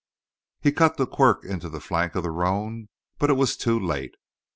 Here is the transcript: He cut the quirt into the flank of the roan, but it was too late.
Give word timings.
He 0.61 0.71
cut 0.71 0.97
the 0.97 1.05
quirt 1.05 1.43
into 1.43 1.69
the 1.69 1.79
flank 1.79 2.15
of 2.15 2.23
the 2.23 2.31
roan, 2.31 2.89
but 3.19 3.29
it 3.29 3.33
was 3.35 3.55
too 3.55 3.79
late. 3.79 4.15